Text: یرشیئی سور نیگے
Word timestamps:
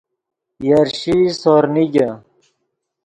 یرشیئی 0.67 1.29
سور 1.41 1.63
نیگے 1.73 2.07